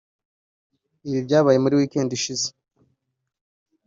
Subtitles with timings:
[1.07, 2.47] ibi byabaye muri weekend ishize